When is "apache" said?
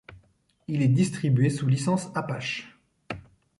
2.15-2.75